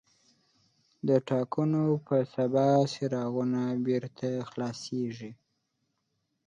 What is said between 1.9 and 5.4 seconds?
په سبا څراغونه بېرته خلاصېږي.